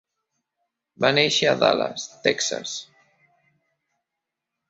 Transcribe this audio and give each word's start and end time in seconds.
Va 1.03 1.11
néixer 1.17 1.49
a 1.49 1.53
Dallas, 1.63 2.07
Texas. 2.25 2.73